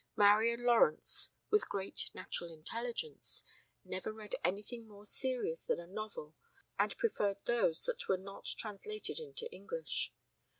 Marian 0.15 0.65
Lawrence, 0.65 1.29
with 1.51 1.69
great 1.69 2.09
natural 2.15 2.51
intelligence, 2.51 3.43
never 3.85 4.11
read 4.11 4.35
anything 4.43 4.87
more 4.87 5.05
serious 5.05 5.63
than 5.67 5.79
a 5.79 5.85
novel 5.85 6.33
and 6.79 6.97
preferred 6.97 7.37
those 7.45 7.83
that 7.85 8.07
were 8.07 8.17
not 8.17 8.47
translated 8.57 9.19
into 9.19 9.45
English. 9.53 10.11